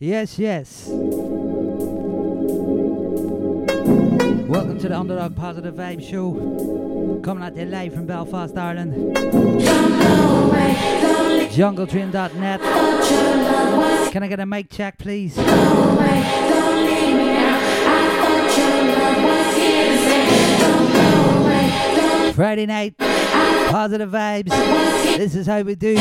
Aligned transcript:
Yes, 0.00 0.38
yes. 0.38 0.86
Welcome 4.46 4.78
to 4.78 4.88
the 4.88 4.94
Undadog 4.94 5.34
Positive 5.34 5.74
Vibe 5.74 6.08
Show. 6.08 7.20
Coming 7.24 7.42
at 7.42 7.56
you 7.56 7.64
live 7.64 7.94
from 7.94 8.06
Belfast, 8.06 8.56
Ireland. 8.56 9.16
JungleTrain.net. 11.50 12.60
Can 14.12 14.22
I 14.22 14.28
get 14.28 14.38
a 14.38 14.46
mic 14.46 14.70
check, 14.70 14.98
please? 14.98 15.34
Friday 22.36 22.66
night, 22.66 22.96
positive 22.96 24.10
vibes. 24.10 24.50
This 25.16 25.34
is 25.34 25.48
how 25.48 25.62
we 25.62 25.74
do. 25.74 25.96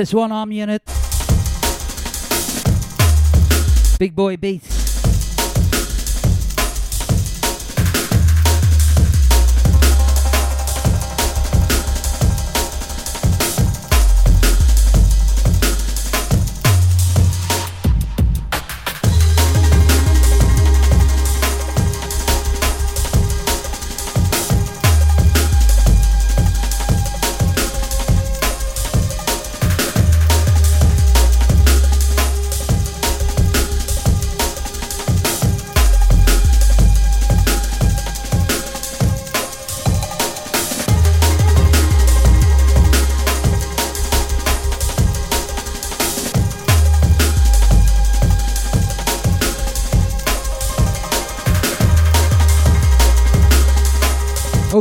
This 0.00 0.14
one 0.14 0.32
arm 0.32 0.50
unit. 0.50 0.82
Big 3.98 4.16
boy 4.16 4.38
beats. 4.38 4.79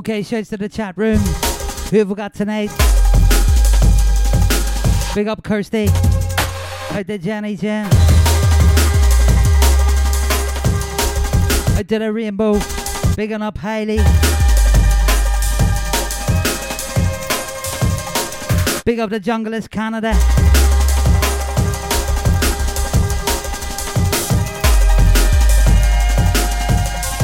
Okay, 0.09 0.23
shouts 0.23 0.49
to 0.49 0.57
the 0.57 0.67
chat 0.67 0.97
room. 0.97 1.19
Who 1.19 1.99
have 1.99 2.09
we 2.09 2.15
got 2.15 2.33
tonight? 2.33 2.71
Big 5.13 5.27
up 5.27 5.43
Kirsty. 5.43 5.85
How 5.85 7.03
did 7.03 7.21
Jenny 7.21 7.55
Jen? 7.55 7.87
I 11.77 11.83
did 11.85 12.01
a 12.01 12.11
rainbow. 12.11 12.59
Big 13.15 13.31
up 13.33 13.59
Hailey. 13.59 13.97
Big 18.85 18.99
up 18.99 19.11
the 19.11 19.19
Junglist 19.19 19.69
Canada. 19.69 20.13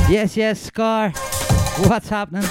Yes, 0.07 0.37
yes, 0.37 0.61
Scar. 0.61 1.11
What's 1.77 2.07
happening? 2.07 2.43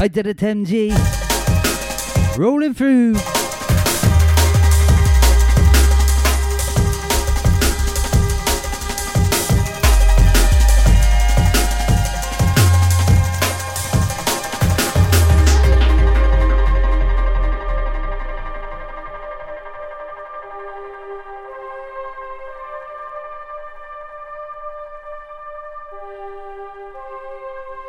I 0.00 0.08
did 0.08 0.26
it, 0.26 0.38
Tim 0.38 0.64
G. 0.64 0.92
Rolling 2.36 2.74
through. 2.74 3.14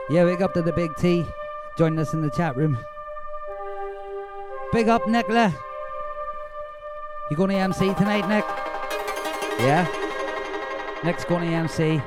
Yeah, 0.08 0.24
big 0.26 0.44
up 0.44 0.54
to 0.54 0.62
the 0.62 0.72
big 0.72 0.96
T. 0.96 1.26
Joining 1.78 1.98
us 1.98 2.14
in 2.14 2.22
the 2.22 2.30
chat 2.30 2.56
room. 2.56 2.78
Big 4.72 4.88
up, 4.88 5.08
Nicola. 5.08 5.54
You 7.32 7.36
going 7.36 7.50
to 7.50 7.56
MC 7.56 7.94
tonight, 7.96 8.28
Nick? 8.30 8.46
Yeah? 9.60 9.88
Nick's 11.04 11.26
going 11.26 11.50
to 11.50 11.56
MC. 11.56 12.02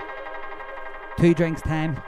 Two 1.18 1.34
drinks 1.34 1.60
time. 1.60 2.00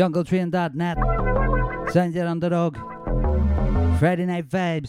jungletrain.net. 0.00 0.96
Undadog. 2.26 3.98
Friday 3.98 4.24
night 4.24 4.48
vibes. 4.48 4.88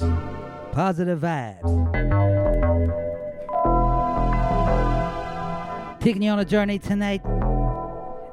Positive 0.72 1.20
vibes. 1.20 1.60
Taking 6.00 6.22
you 6.22 6.32
on 6.32 6.39
a 6.39 6.46
journey 6.46 6.80
tonight 6.80 7.22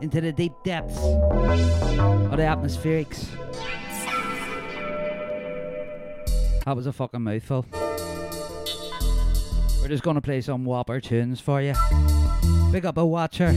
into 0.01 0.21
the 0.21 0.31
deep 0.31 0.53
depths 0.63 0.97
of 0.99 2.37
the 2.37 2.45
atmospherics. 2.45 3.27
That 6.65 6.77
was 6.77 6.87
a 6.87 6.93
fucking 6.93 7.23
mouthful. 7.23 7.67
We're 9.81 9.89
just 9.89 10.05
gonna 10.05 10.21
play 10.21 10.43
some 10.43 10.65
whopper 10.65 11.01
tunes 11.01 11.41
for 11.41 11.61
you. 11.61 11.75
Pick 12.71 12.85
up 12.85 12.99
a 12.99 13.05
watcher. 13.05 13.53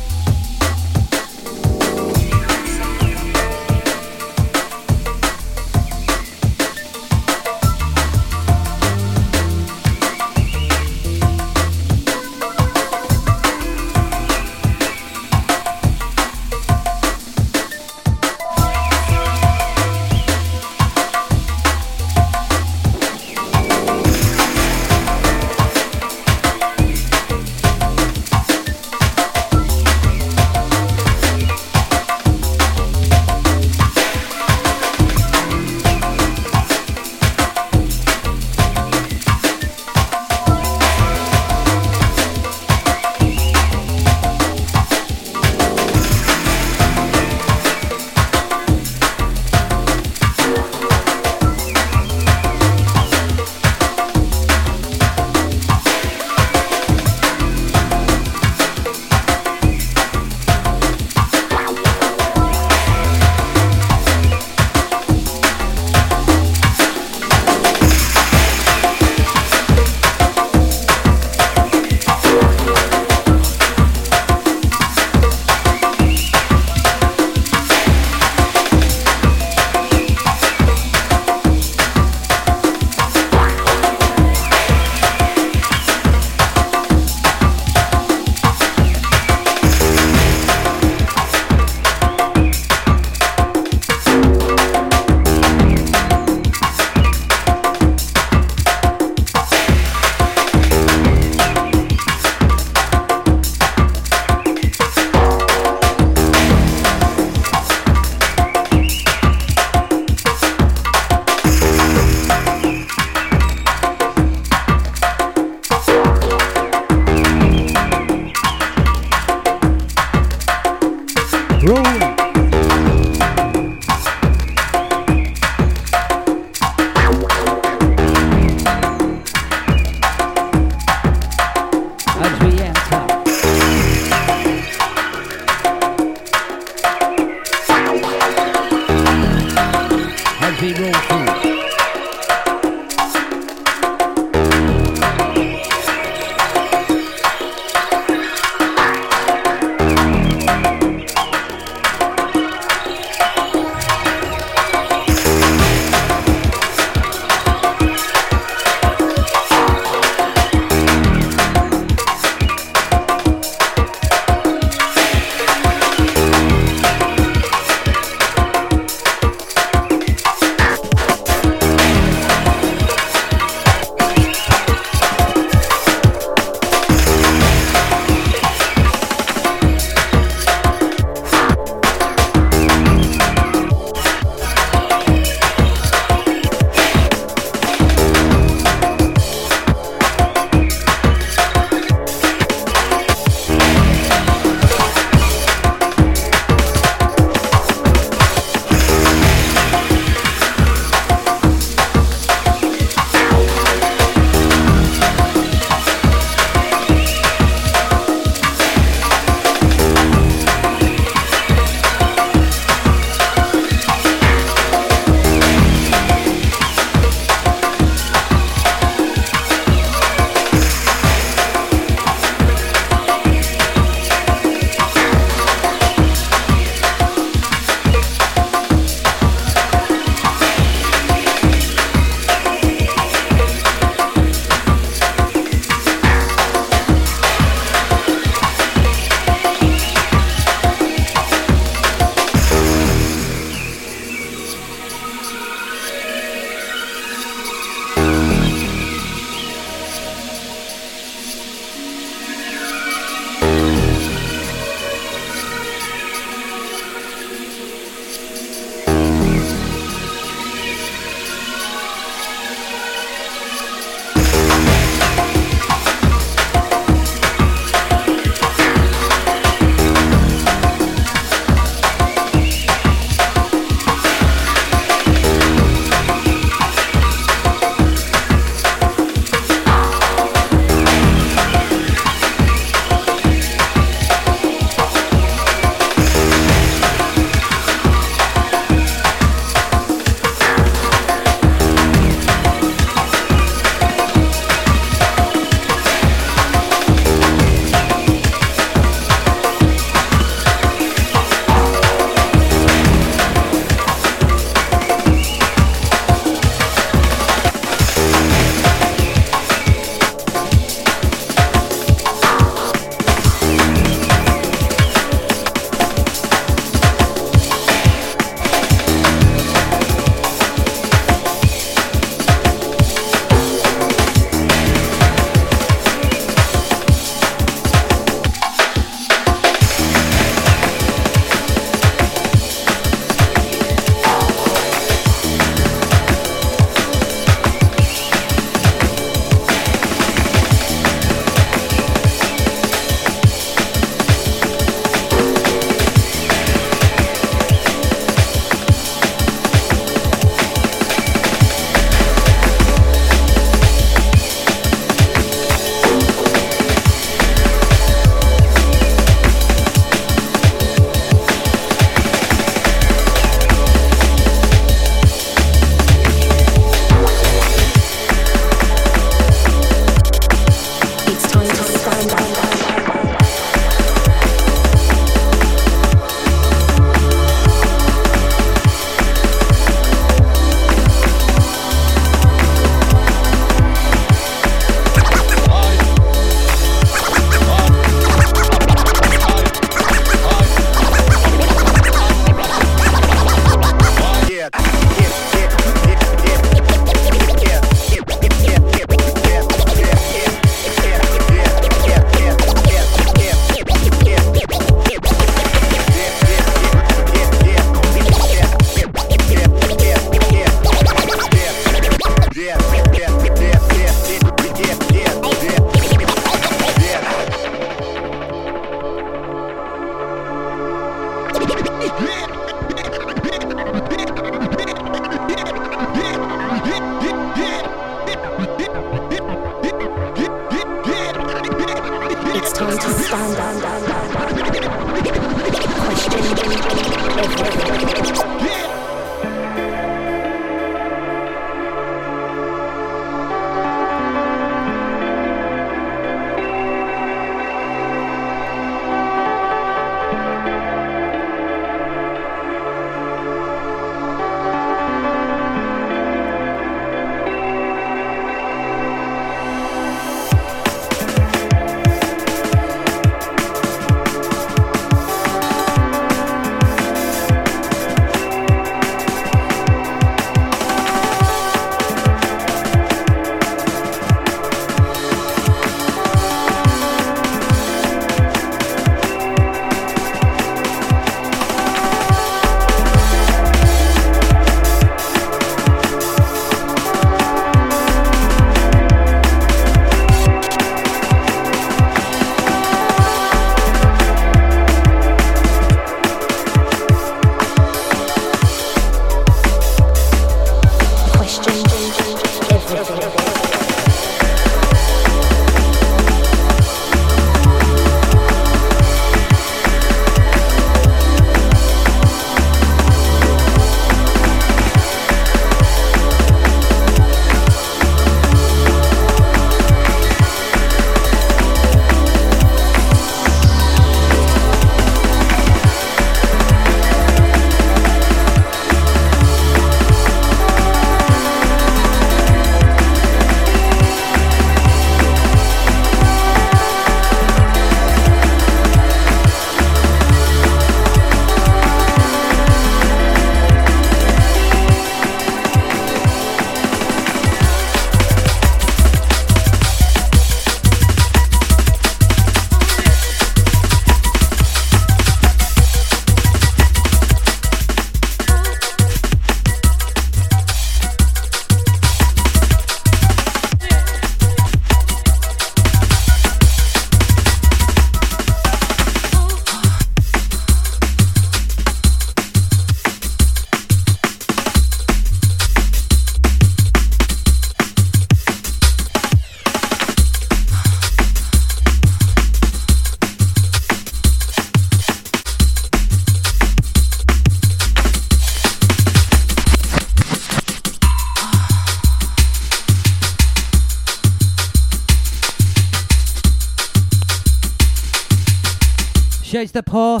Shouts 599.48 599.52
to 599.54 599.62
Paul. 599.62 600.00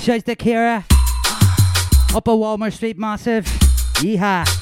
Shouts 0.00 0.22
to 0.24 0.34
Kira. 0.34 0.78
Up 2.16 2.26
a 2.26 2.30
Walmer 2.30 2.72
Street 2.72 2.96
Massive. 2.96 3.44
Yeehaw. 4.00 4.61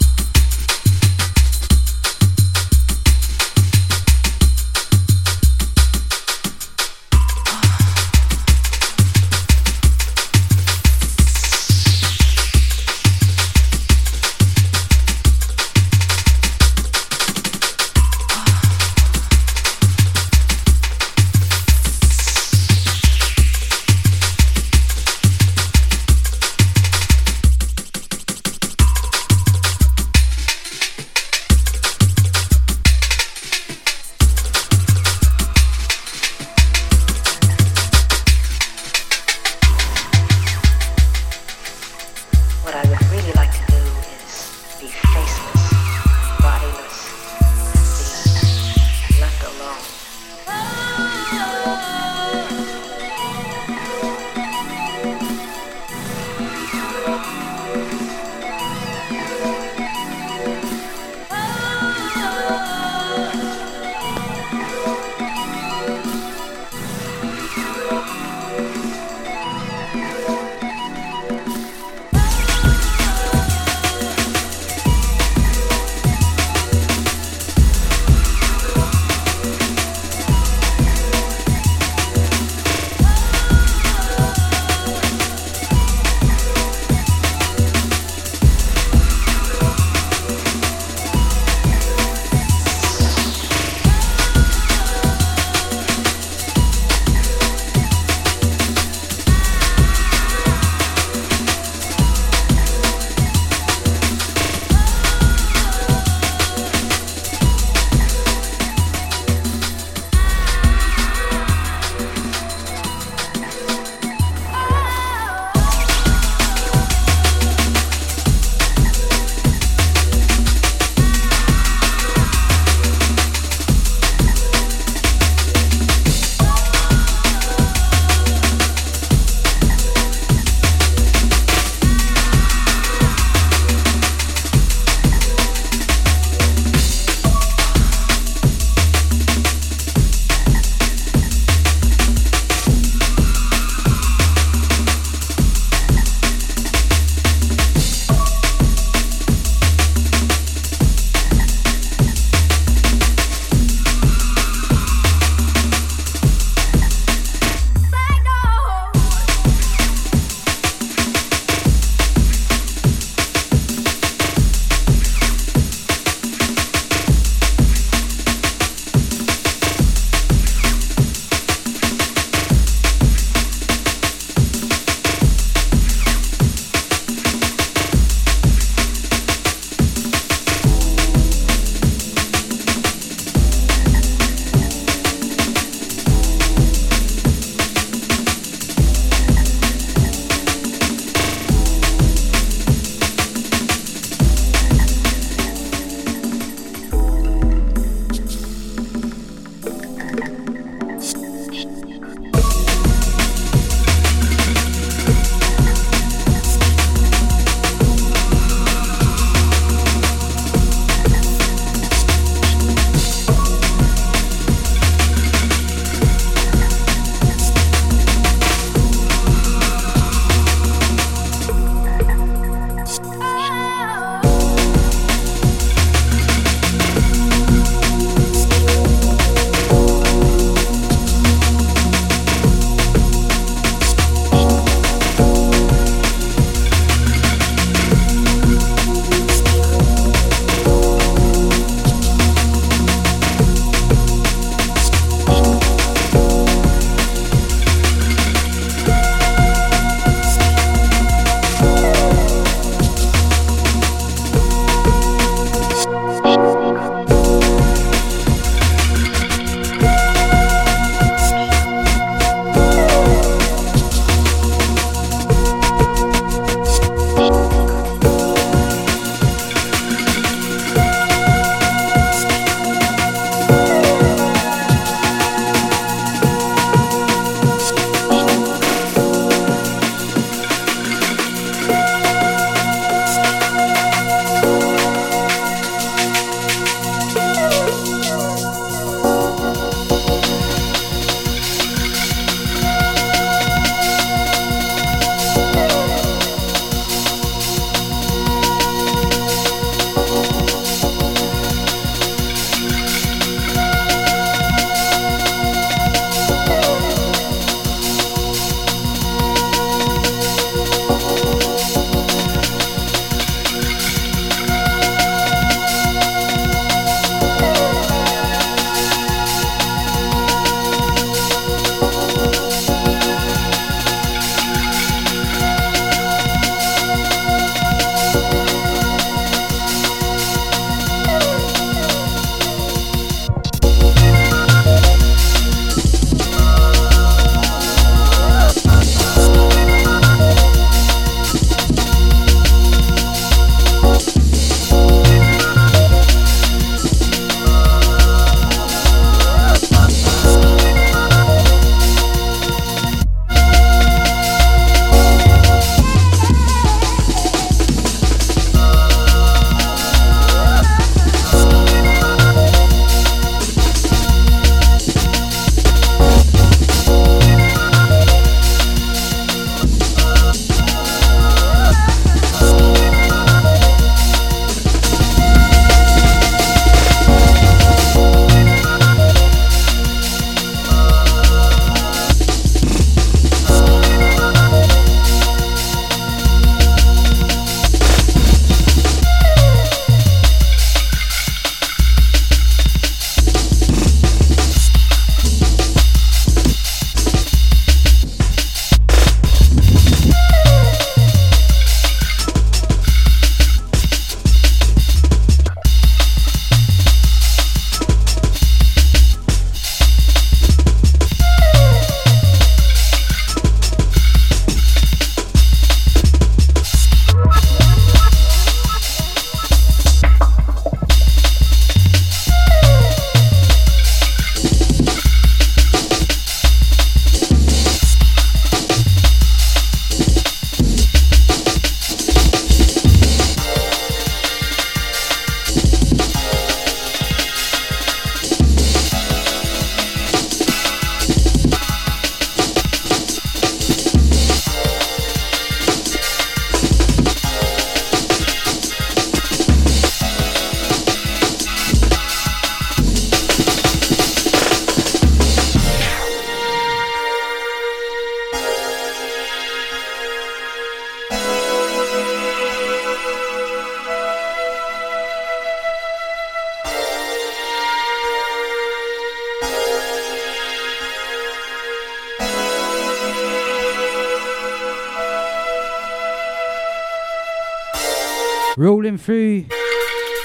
Rolling 478.90 478.98
through. 478.98 479.44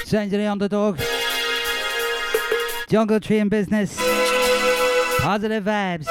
Sounds 0.06 0.32
of 0.32 0.40
the 0.40 0.46
underdog. 0.46 0.98
Jungle 2.88 3.20
Train 3.20 3.48
Business. 3.48 3.96
Positive 5.20 5.62
vibes. 5.62 6.08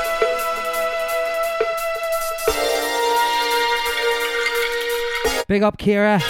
Big 5.49 5.63
up 5.63 5.77
Kira. 5.77 6.21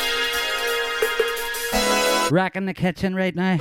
Racking 2.32 2.66
the 2.66 2.74
kitchen 2.74 3.14
right 3.14 3.36
now. 3.36 3.60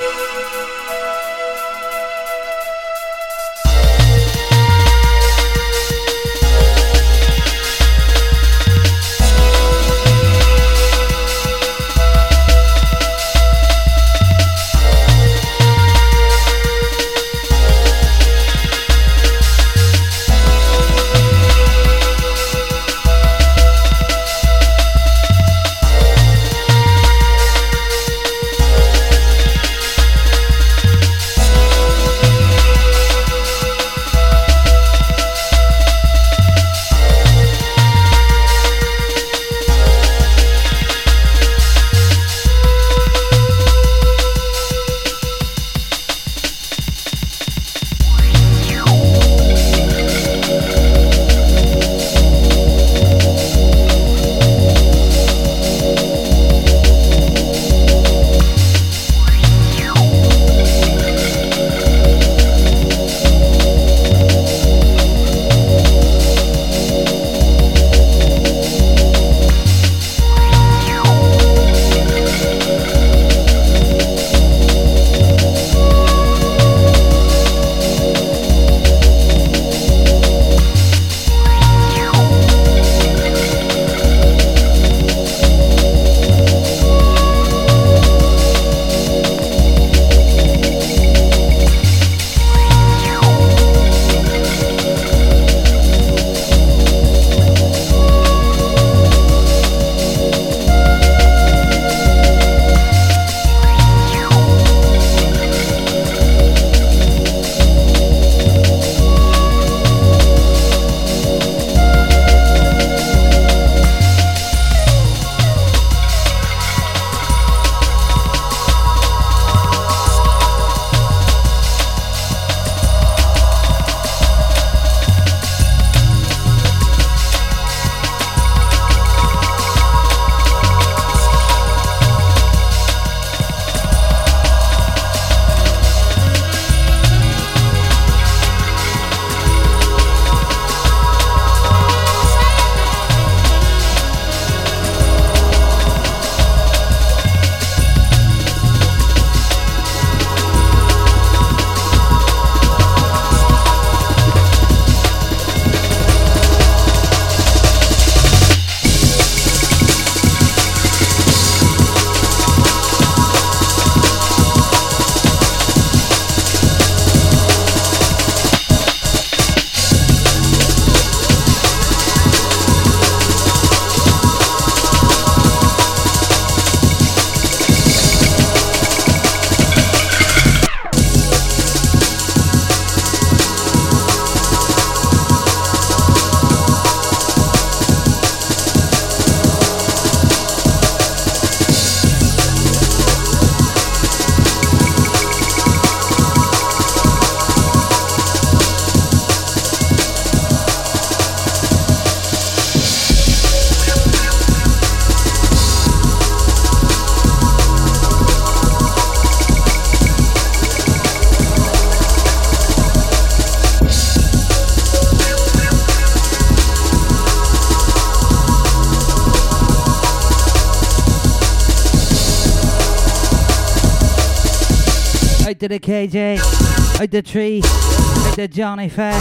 To 225.64 225.68
the 225.68 225.80
KJ, 225.80 227.00
out 227.00 227.10
the 227.10 227.22
tree, 227.22 227.62
out 227.64 228.36
the 228.36 228.46
Johnny 228.46 228.90
Fair. 228.90 229.18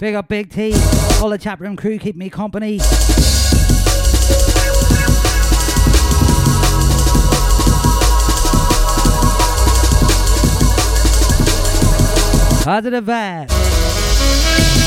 Big 0.00 0.14
up 0.14 0.26
Big 0.28 0.48
T, 0.48 0.72
all 1.20 1.28
the 1.28 1.36
chat 1.38 1.60
room 1.60 1.76
crew 1.76 1.98
keep 1.98 2.16
me 2.16 2.30
company. 2.30 2.78
Positive 12.64 13.04
vibe. 13.04 14.77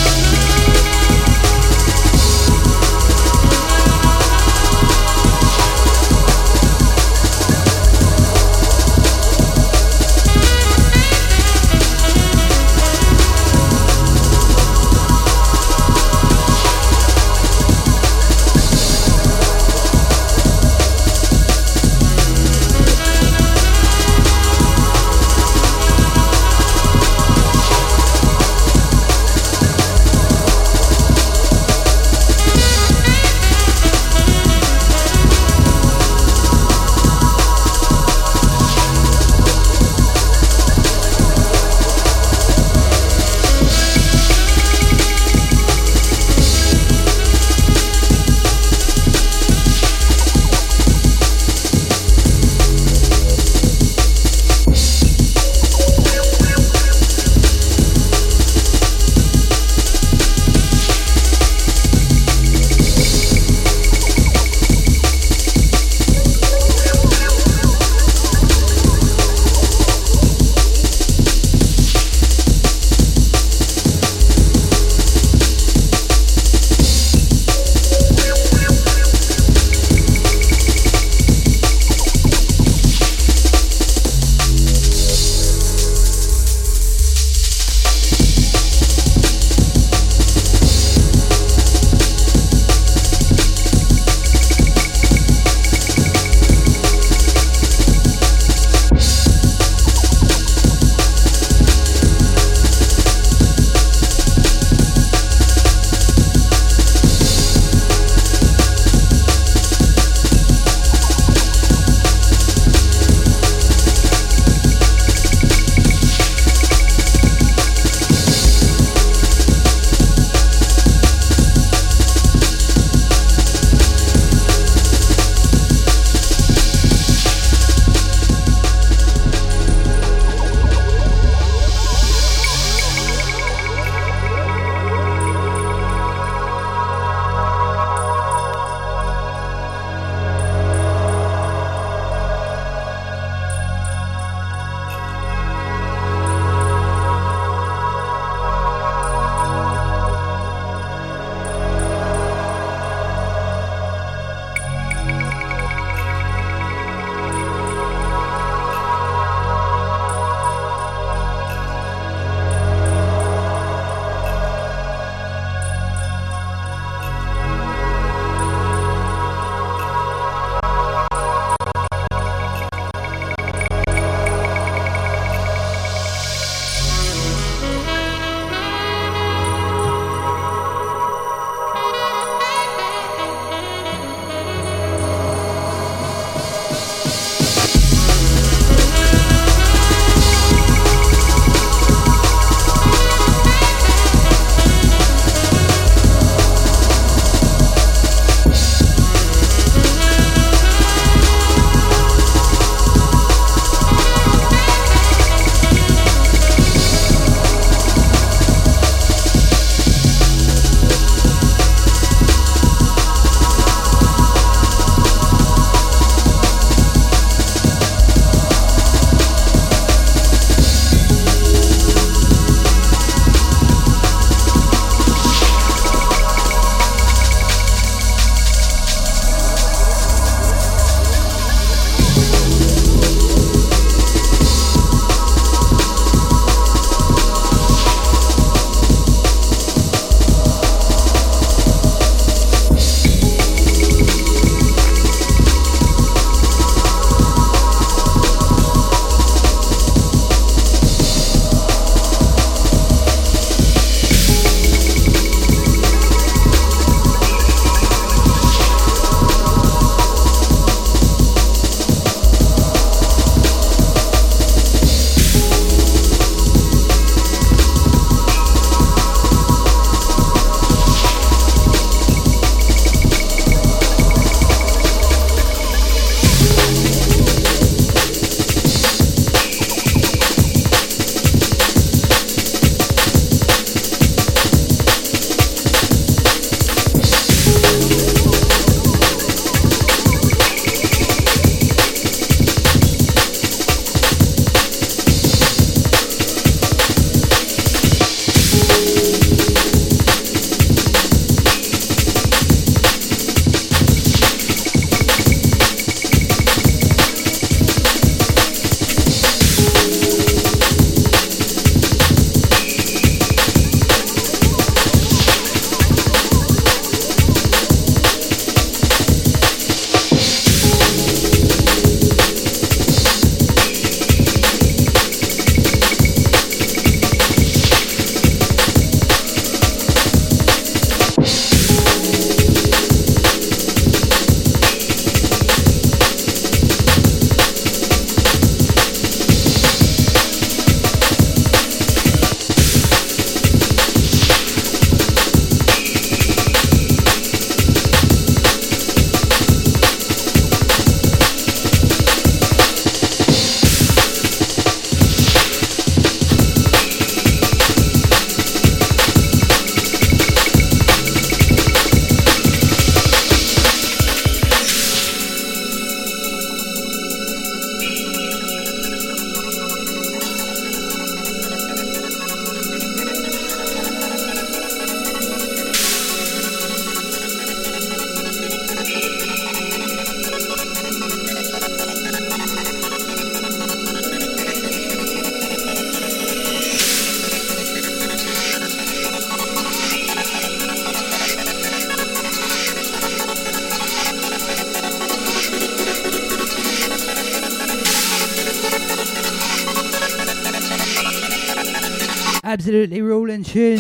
Absolutely 402.52 403.02
rolling 403.02 403.46
tune. 403.46 403.80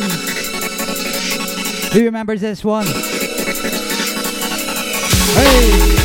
Who 1.92 2.06
remembers 2.06 2.40
this 2.40 2.64
one? 2.64 2.86
Hey! 5.36 6.01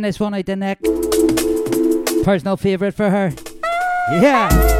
This 0.00 0.20
one 0.20 0.32
out 0.34 0.46
to 0.46 0.56
Nick. 0.56 0.80
Personal 2.24 2.56
favourite 2.56 2.94
for 2.94 3.10
her. 3.10 3.32
Yeah. 4.10 4.77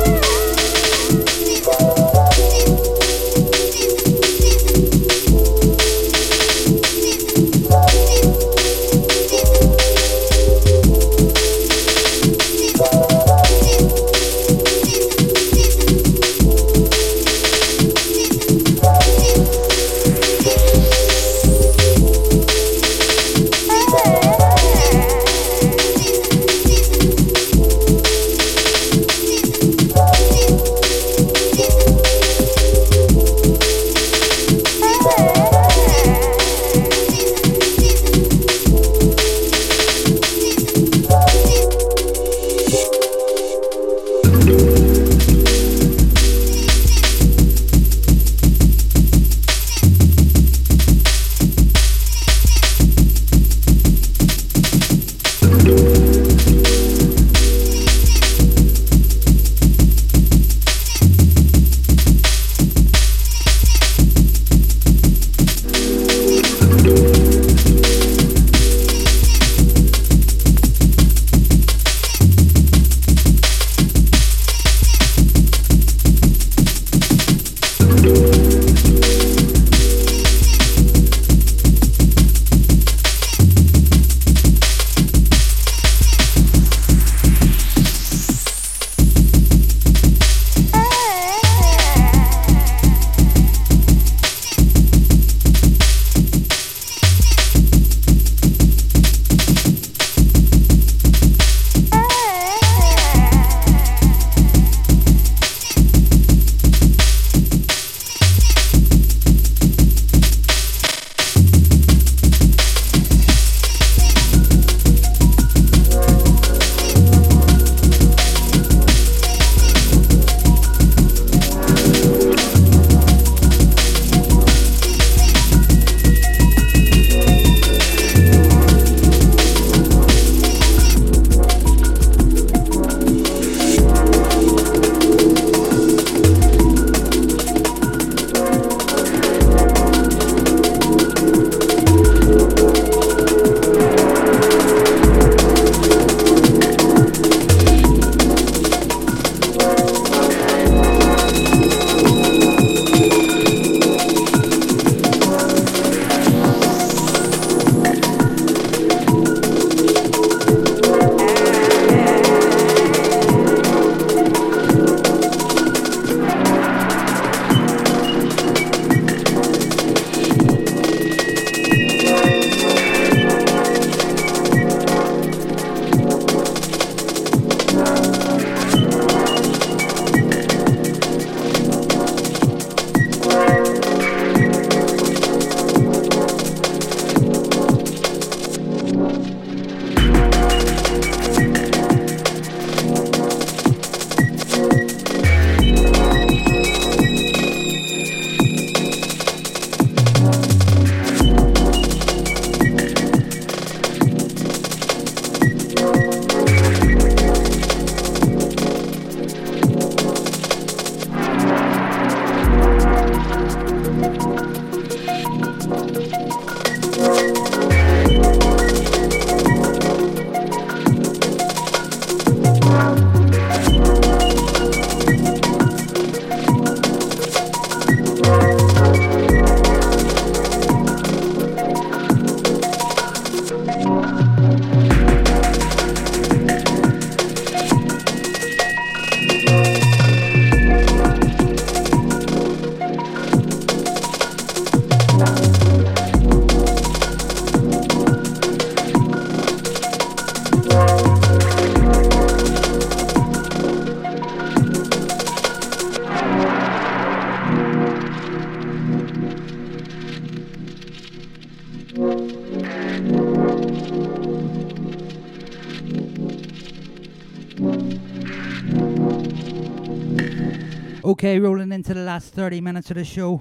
Okay, 271.28 271.40
rolling 271.40 271.72
into 271.72 271.92
the 271.92 272.00
last 272.00 272.32
30 272.32 272.62
minutes 272.62 272.90
of 272.90 272.96
the 272.96 273.04
show. 273.04 273.36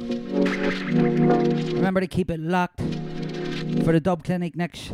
Remember 1.73 2.01
to 2.01 2.07
keep 2.07 2.29
it 2.29 2.37
locked 2.37 2.81
for 3.85 3.93
the 3.93 4.01
Dub 4.01 4.25
Clinic 4.25 4.57
next. 4.57 4.93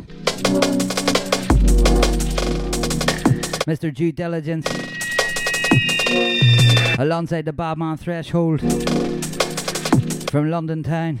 Mr. 3.66 3.92
Due 3.92 4.12
Diligence. 4.12 4.68
Alongside 6.96 7.46
the 7.46 7.52
Badman 7.52 7.96
Threshold 7.96 8.60
from 10.30 10.48
London 10.48 10.84
Town. 10.84 11.18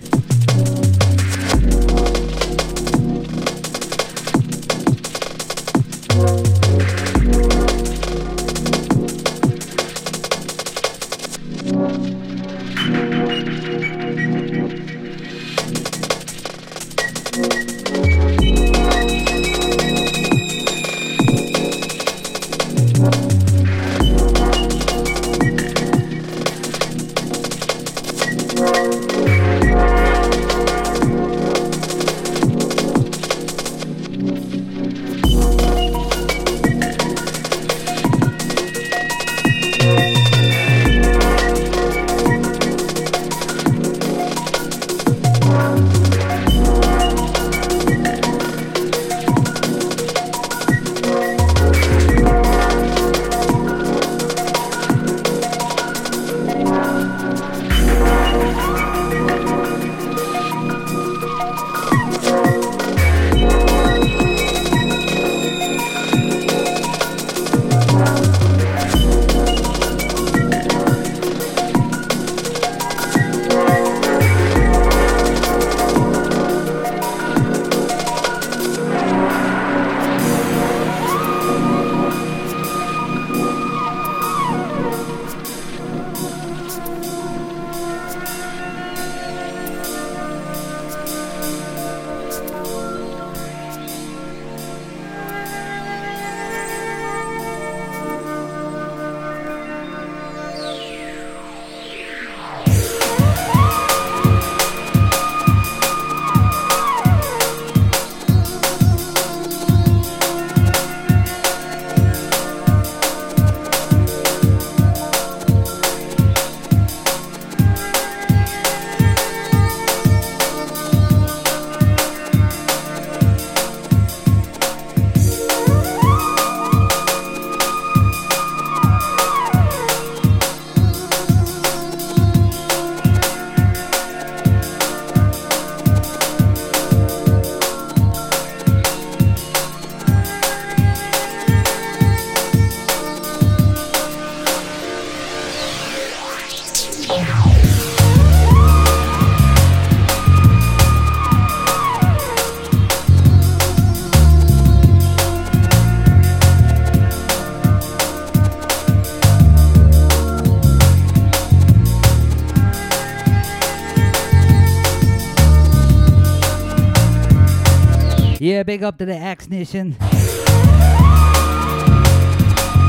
Big 168.64 168.82
up 168.82 168.98
to 168.98 169.04
the 169.04 169.14
X 169.14 169.48
Nation. 169.48 169.96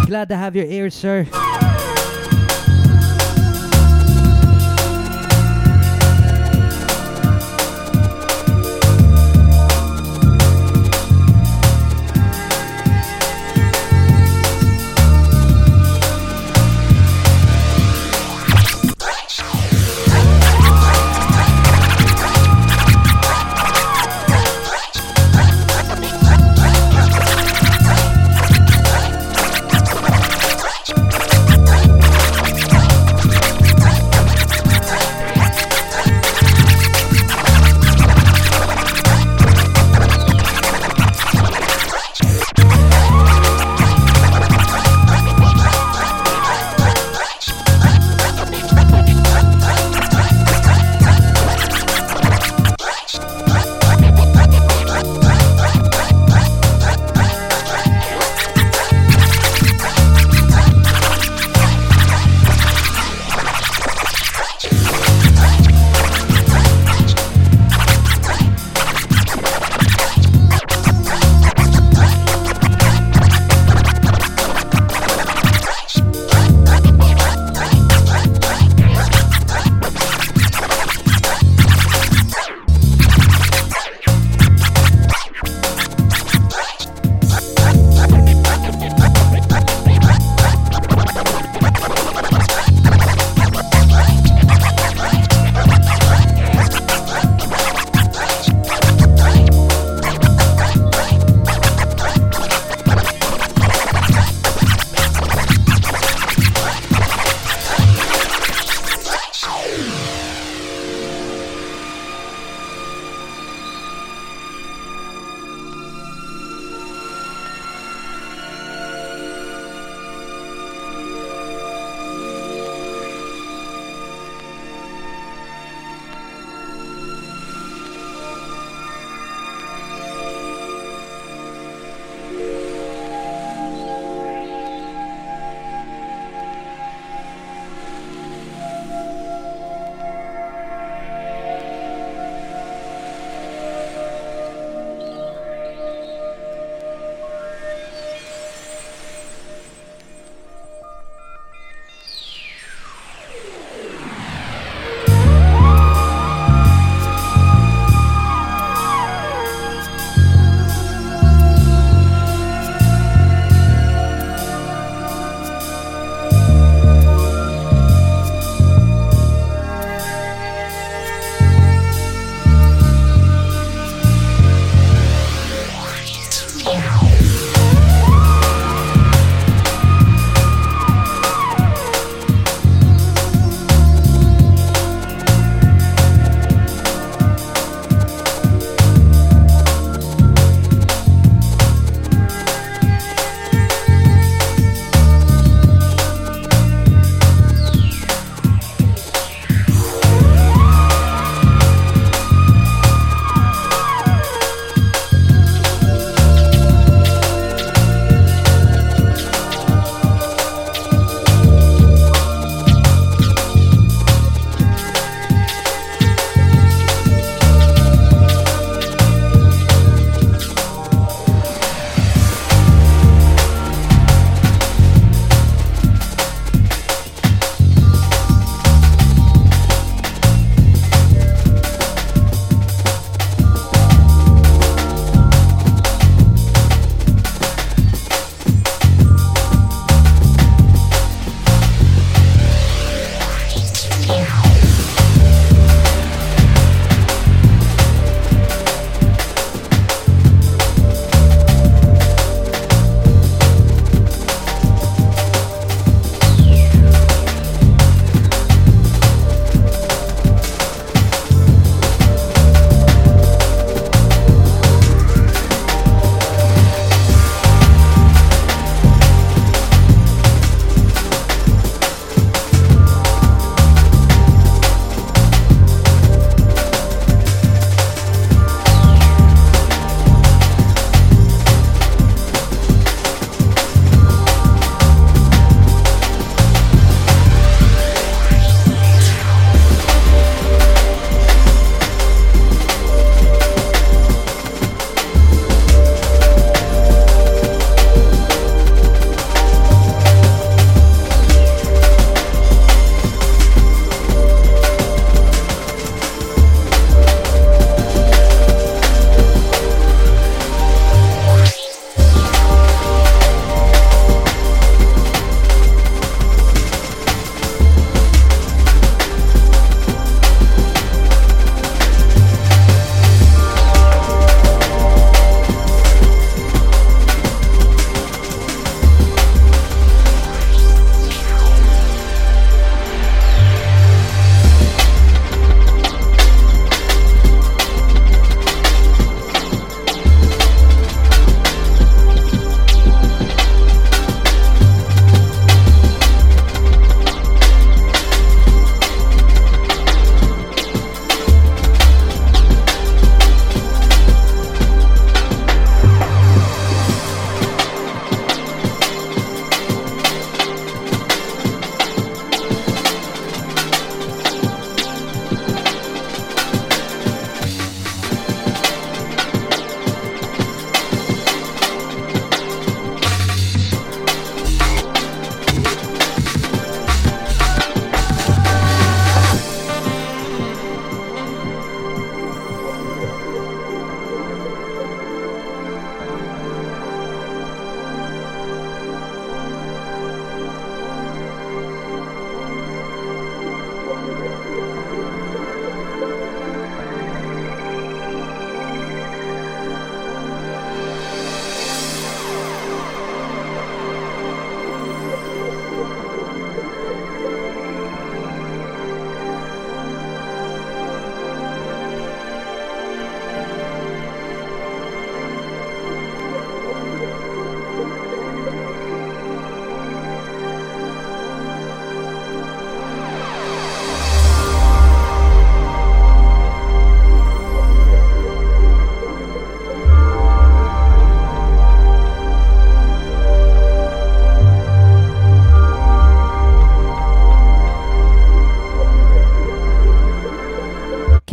Glad 0.08 0.30
to 0.30 0.36
have 0.36 0.56
your 0.56 0.66
ears, 0.66 0.94
sir. 0.94 1.28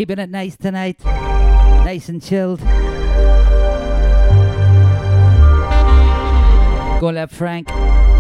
Keeping 0.03 0.19
it 0.19 0.31
nice 0.31 0.57
tonight. 0.57 0.99
Nice 1.05 2.09
and 2.09 2.21
chilled. 2.21 2.59
Gonna 6.99 7.13
let 7.13 7.31
Frank 7.31 7.69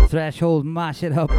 Threshold 0.08 0.64
mash 0.64 1.02
it 1.02 1.12
up. 1.12 1.32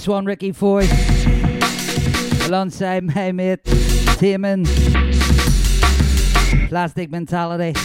This 0.00 0.08
one, 0.08 0.24
Ricky 0.24 0.52
Force, 0.52 0.90
alongside 2.46 3.04
my 3.04 3.32
mate, 3.32 3.62
Tamen. 3.64 4.64
Plastic 6.70 7.10
Mentality. 7.10 7.78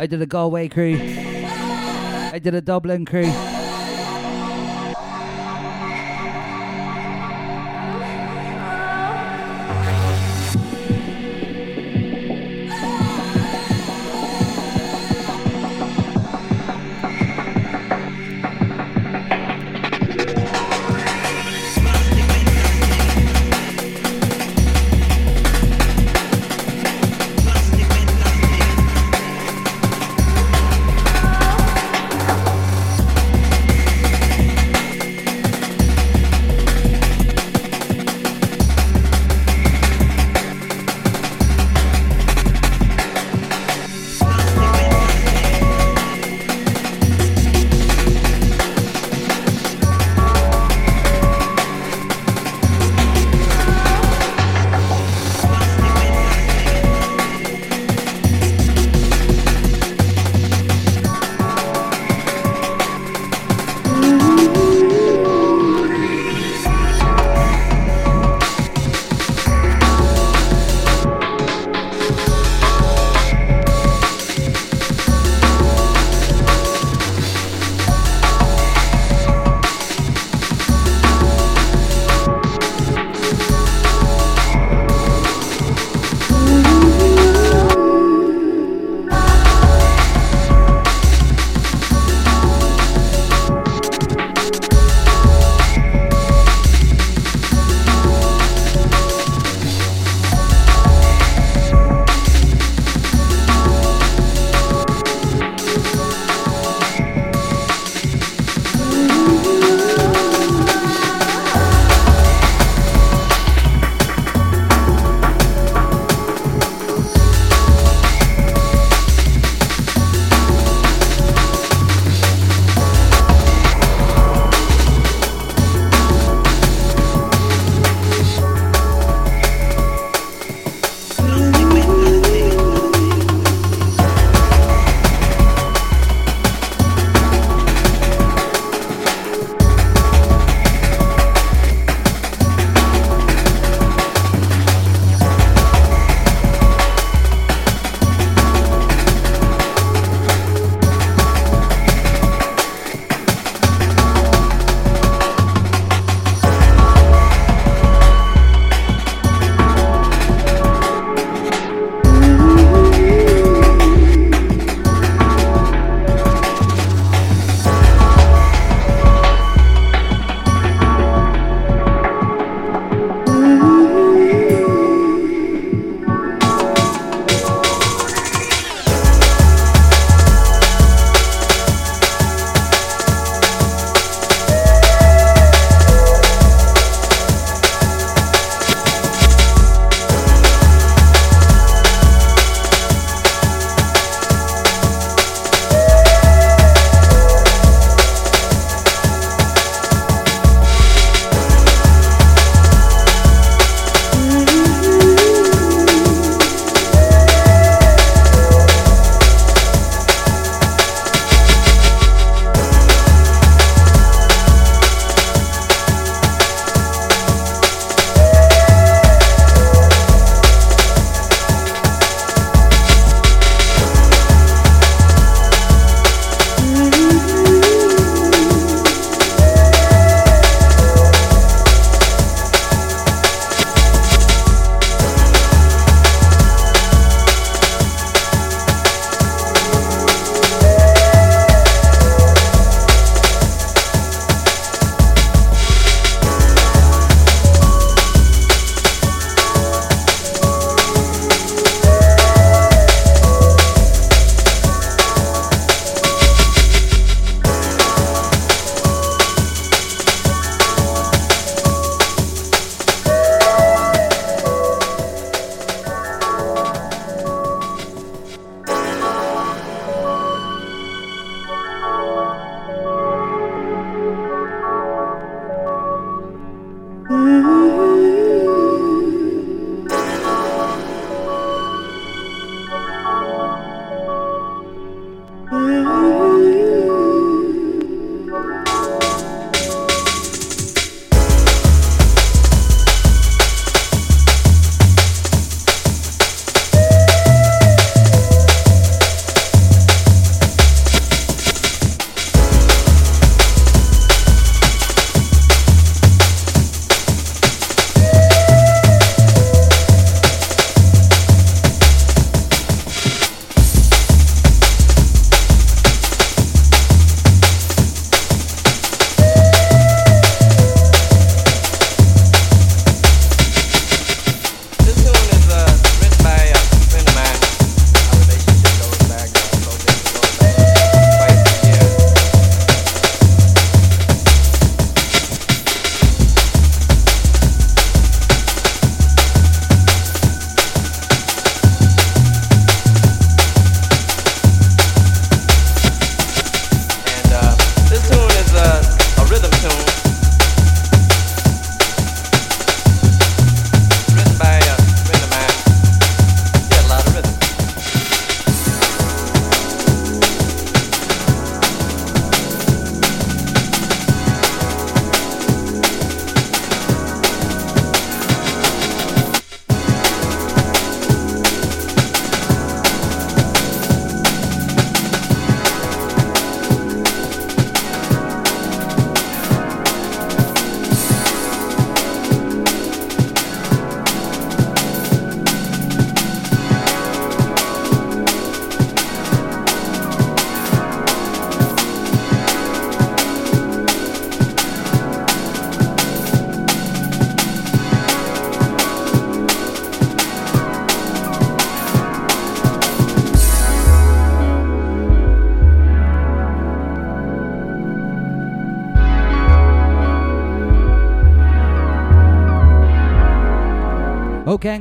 I 0.00 0.06
did 0.06 0.22
a 0.22 0.26
Galway 0.26 0.70
crew. 0.70 0.98
I 0.98 2.40
did 2.42 2.54
a 2.54 2.62
Dublin 2.62 3.04
crew. 3.04 3.30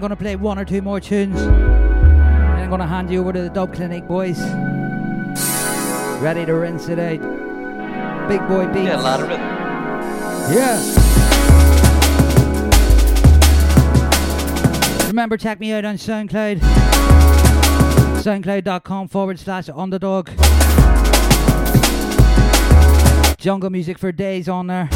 Gonna 0.04 0.16
play 0.18 0.36
one 0.36 0.60
or 0.60 0.66
two 0.66 0.82
more 0.82 1.00
tunes. 1.00 1.42
And 1.42 1.56
I'm 1.56 2.70
gonna 2.70 2.86
hand 2.86 3.10
you 3.10 3.22
over 3.22 3.32
to 3.32 3.42
the 3.44 3.50
Dub 3.50 3.74
Clinic 3.74 4.06
boys. 4.06 4.38
Ready 6.22 6.46
to 6.46 6.54
rinse 6.56 6.90
it 6.90 7.00
out. 7.00 7.22
Big 8.28 8.46
boy 8.50 8.66
beats. 8.74 8.88
Yeah, 8.88 9.00
a 9.00 9.02
lot 9.02 9.22
of 9.22 9.30
rhythm. 9.30 9.40
Yeah. 10.52 10.82
Remember, 15.08 15.38
check 15.38 15.62
me 15.62 15.72
out 15.72 15.86
on 15.86 15.96
SoundCloud. 15.96 16.60
SoundCloud.com 18.20 19.08
forward 19.08 19.40
slash 19.40 19.70
underdog. 19.70 20.28
Jungle 23.38 23.70
music 23.70 23.98
for 23.98 24.12
days 24.12 24.50
on 24.50 24.68
there. 24.68 24.90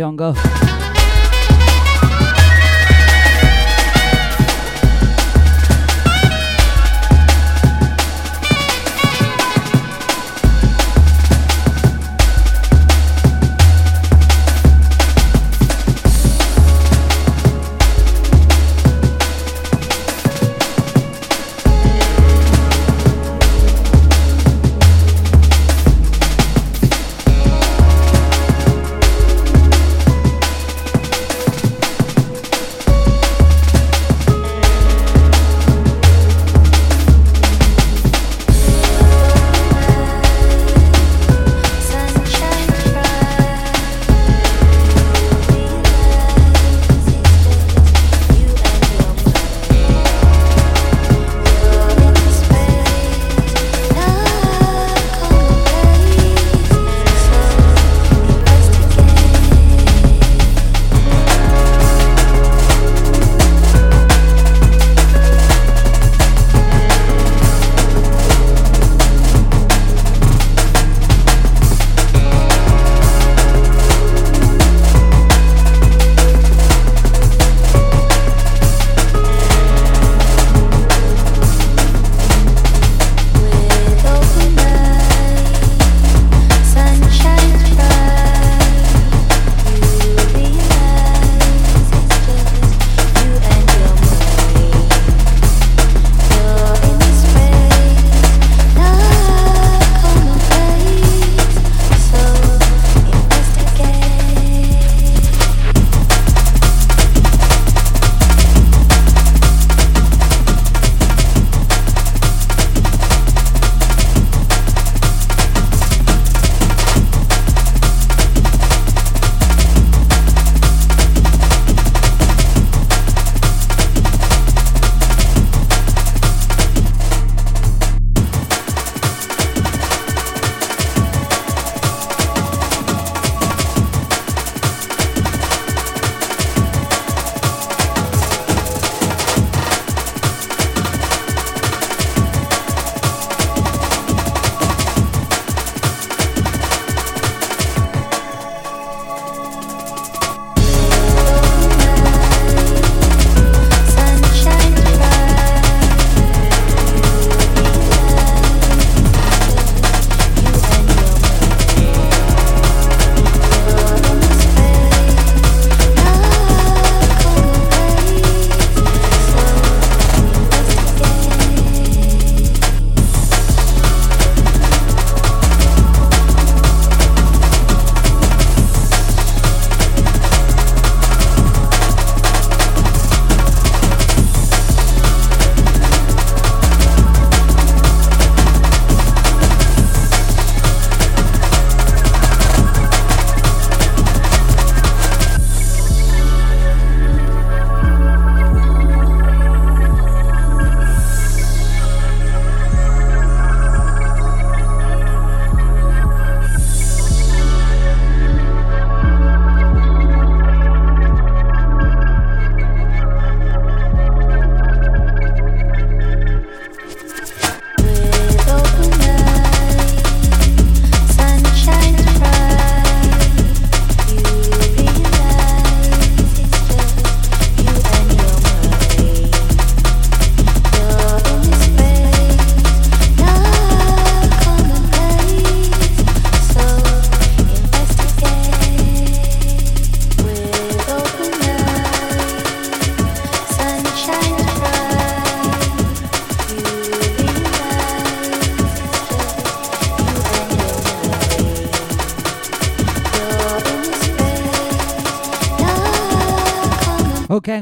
Baby 0.00 0.49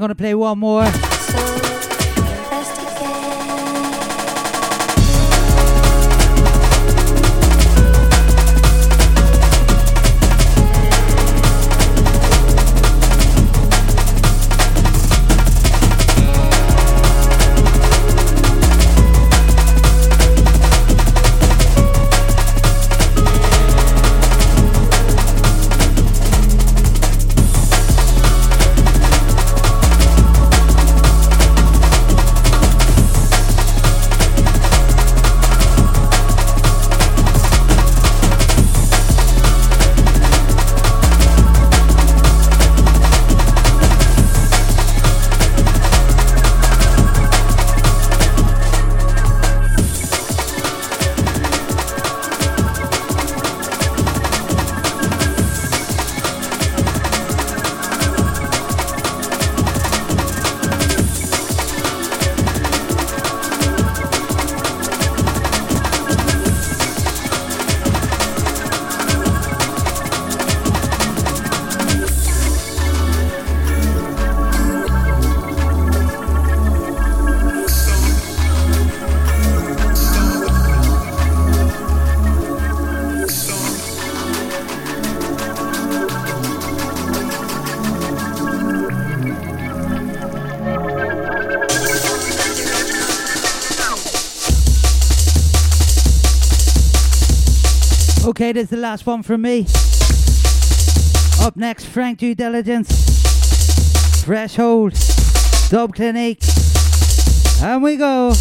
I'm 0.09 0.13
gonna 0.13 0.23
play 0.25 0.35
one 0.35 0.59
more. 0.59 0.78
Is 98.59 98.71
the 98.71 98.77
last 98.77 99.07
one 99.07 99.23
from 99.23 99.43
me. 99.43 99.67
Up 101.41 101.57
next, 101.57 101.85
Frank 101.85 102.19
Due 102.19 102.35
Diligence, 102.35 102.89
Threshold, 104.25 104.95
Dub 105.71 105.95
Clinic, 105.95 106.39
and 107.63 107.83
we 107.83 107.97
go. 107.97 108.33